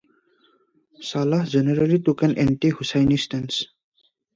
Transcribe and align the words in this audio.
Salah 0.99 1.45
generally 1.45 1.99
took 1.99 2.23
an 2.23 2.35
anti-Husayni 2.35 3.19
stance. 3.19 3.67